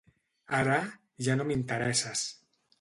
[0.59, 0.77] Ara,
[1.29, 2.27] ja no m'interesses.